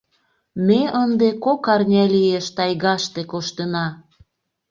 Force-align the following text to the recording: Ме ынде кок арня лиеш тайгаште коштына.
Ме 0.67 0.81
ынде 1.03 1.29
кок 1.43 1.61
арня 1.73 2.05
лиеш 2.13 2.45
тайгаште 2.57 3.21
коштына. 3.31 3.85